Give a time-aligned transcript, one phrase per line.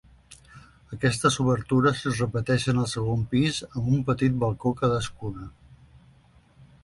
[0.95, 5.49] Aquestes obertures es repeteixen al segon pis amb un petit balcó cadascuna.